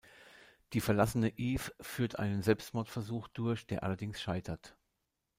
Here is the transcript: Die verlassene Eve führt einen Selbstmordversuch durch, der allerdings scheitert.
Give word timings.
Die 0.73 0.81
verlassene 0.81 1.37
Eve 1.37 1.71
führt 1.79 2.17
einen 2.17 2.41
Selbstmordversuch 2.41 3.27
durch, 3.27 3.67
der 3.67 3.83
allerdings 3.83 4.19
scheitert. 4.19 4.75